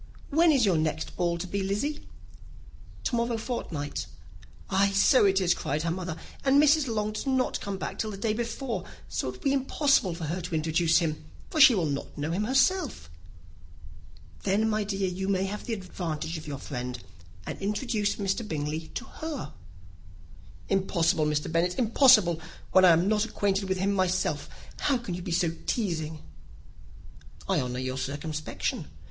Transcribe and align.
"When 0.31 0.51
is 0.51 0.65
your 0.65 0.77
next 0.79 1.15
ball 1.15 1.37
to 1.37 1.45
be, 1.45 1.61
Lizzy?" 1.61 2.07
"To 3.03 3.15
morrow 3.15 3.37
fortnight." 3.37 4.07
"Ay, 4.67 4.89
so 4.89 5.25
it 5.25 5.39
is," 5.39 5.53
cried 5.53 5.83
her 5.83 5.91
mother, 5.91 6.17
"and 6.43 6.59
Mrs. 6.59 6.87
Long 6.87 7.11
does 7.11 7.27
not 7.27 7.61
come 7.61 7.77
back 7.77 7.99
till 7.99 8.09
the 8.09 8.17
day 8.17 8.33
before; 8.33 8.83
so, 9.07 9.27
it 9.29 9.33
will 9.33 9.41
be 9.41 9.53
impossible 9.53 10.15
for 10.15 10.23
her 10.23 10.41
to 10.41 10.55
introduce 10.55 10.97
him, 10.97 11.23
for 11.51 11.61
she 11.61 11.75
will 11.75 11.85
not 11.85 12.17
know 12.17 12.31
him 12.31 12.45
herself." 12.45 13.11
"Then, 14.41 14.67
my 14.67 14.83
dear, 14.83 15.07
you 15.07 15.27
may 15.27 15.43
have 15.45 15.65
the 15.65 15.73
advantage 15.75 16.35
of 16.35 16.47
your 16.47 16.57
friend, 16.57 16.97
and 17.45 17.61
introduce 17.61 18.15
Mr. 18.15 18.41
Bingley 18.47 18.87
to 18.95 19.05
her." 19.05 19.53
"Impossible, 20.67 21.27
Mr. 21.27 21.45
Bennet, 21.51 21.77
impossible, 21.77 22.41
when 22.71 22.85
I 22.85 22.89
am 22.89 23.07
not 23.07 23.23
acquainted 23.23 23.69
with 23.69 23.77
him 23.77 23.93
myself; 23.93 24.49
how 24.79 24.97
can 24.97 25.13
you 25.13 25.21
be 25.21 25.31
so 25.31 25.51
teasing?" 25.67 26.23
"I 27.47 27.59
honour 27.61 27.77
your 27.77 27.99
circumspection. 27.99 28.87